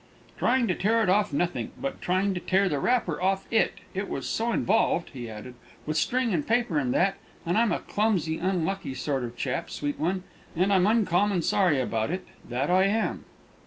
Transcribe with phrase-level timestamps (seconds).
[0.39, 3.73] "Trying to tear it off nothink, but trying to tear the wrapper off it.
[3.93, 5.53] It was so involved," he added,
[5.85, 9.99] "with string and paper and that; and I'm a clumsy, unlucky sort of chap, sweet
[9.99, 10.23] one;
[10.55, 13.25] and I'm uncommon sorry about it, that I am!"